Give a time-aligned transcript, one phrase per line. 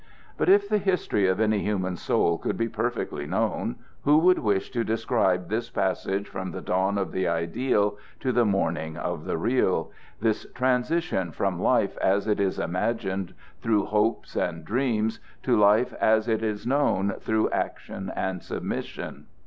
[0.35, 4.71] But if the history of any human soul could be perfectly known, who would wish
[4.71, 9.37] to describe this passage from the dawn of the ideal to the morning of the
[9.37, 15.93] real this transition from life as it is imagined through hopes and dreams to life
[16.01, 19.27] as it is known through action and submission?